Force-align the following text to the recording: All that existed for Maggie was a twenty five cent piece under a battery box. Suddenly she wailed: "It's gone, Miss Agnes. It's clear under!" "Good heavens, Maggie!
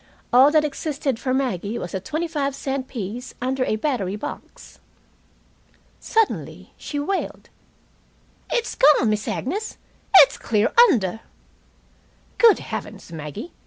All 0.33 0.49
that 0.49 0.65
existed 0.65 1.19
for 1.19 1.31
Maggie 1.31 1.77
was 1.77 1.93
a 1.93 1.99
twenty 1.99 2.27
five 2.27 2.55
cent 2.55 2.87
piece 2.87 3.35
under 3.39 3.63
a 3.63 3.75
battery 3.75 4.15
box. 4.15 4.79
Suddenly 5.99 6.73
she 6.75 6.97
wailed: 6.99 7.49
"It's 8.51 8.73
gone, 8.73 9.11
Miss 9.11 9.27
Agnes. 9.27 9.77
It's 10.17 10.39
clear 10.39 10.73
under!" 10.89 11.19
"Good 12.39 12.57
heavens, 12.57 13.11
Maggie! 13.11 13.51